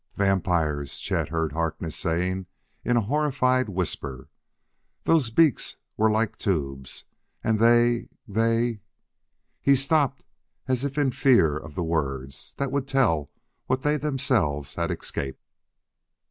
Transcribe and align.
"Vampires!" 0.15 0.97
Chet 0.97 1.29
heard 1.29 1.51
Harkness 1.51 1.95
saying 1.95 2.47
in 2.83 2.97
a 2.97 3.01
horrified 3.01 3.69
whisper. 3.69 4.29
"Those 5.03 5.29
beaks 5.29 5.73
that 5.73 5.77
were 5.95 6.09
like 6.09 6.37
tubes! 6.39 7.05
And 7.43 7.59
they 7.59 8.09
they" 8.27 8.81
He 9.61 9.75
stopped 9.75 10.23
as 10.67 10.83
if 10.83 10.97
in 10.97 11.11
fear 11.11 11.55
of 11.55 11.75
the 11.75 11.83
words 11.83 12.55
that 12.57 12.71
would 12.71 12.87
tell 12.87 13.29
what 13.67 13.83
they 13.83 13.95
themselves 13.95 14.73
had 14.73 14.89
escaped. 14.89 15.45